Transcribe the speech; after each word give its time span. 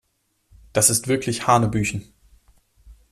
Das 0.73 0.89
ist 0.89 1.07
wirklich 1.07 1.45
hanebüchen. 1.45 2.11